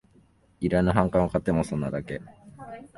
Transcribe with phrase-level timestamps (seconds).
[0.61, 2.23] いらぬ反感を買っても損なだけ